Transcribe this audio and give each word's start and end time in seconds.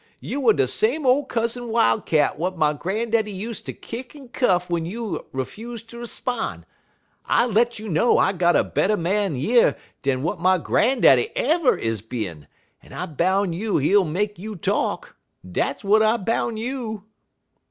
Youer 0.19 0.55
de 0.55 0.65
same 0.67 1.05
ole 1.05 1.25
Cousin 1.25 1.67
Wildcat 1.69 2.31
w'at 2.31 2.57
my 2.57 2.73
gran'daddy 2.73 3.31
use 3.31 3.61
ter 3.61 3.71
kick 3.73 4.15
en 4.15 4.29
cuff 4.29 4.63
w'en 4.67 4.83
you 4.83 5.23
'fuse 5.45 5.83
ter 5.83 6.07
'spon'. 6.07 6.65
I 7.27 7.45
let 7.45 7.77
you 7.77 7.87
know 7.87 8.17
I 8.17 8.33
got 8.33 8.55
a 8.55 8.63
better 8.63 8.97
man 8.97 9.35
yer 9.35 9.75
dan 10.01 10.21
w'at 10.23 10.39
my 10.39 10.57
gran'daddy 10.57 11.29
ever 11.35 11.77
is 11.77 12.01
bin, 12.01 12.47
en 12.81 12.93
I 12.93 13.05
boun' 13.05 13.53
you 13.53 13.77
he 13.77 13.95
ull 13.95 14.03
make 14.05 14.39
you 14.39 14.55
talk. 14.55 15.15
Dat 15.47 15.81
w'at 15.83 16.01
I 16.01 16.17
boun' 16.17 16.57
you.' 16.57 17.03